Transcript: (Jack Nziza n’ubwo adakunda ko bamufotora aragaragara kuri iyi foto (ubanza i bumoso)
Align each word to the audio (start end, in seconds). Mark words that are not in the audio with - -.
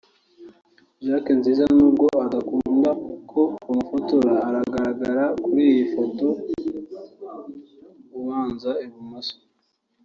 (Jack 1.05 1.25
Nziza 1.39 1.63
n’ubwo 1.75 2.07
adakunda 2.25 2.89
ko 3.31 3.41
bamufotora 3.65 4.33
aragaragara 4.47 5.23
kuri 5.43 5.61
iyi 5.71 5.83
foto 5.93 6.27
(ubanza 8.17 8.71
i 8.85 8.87
bumoso) 8.91 9.37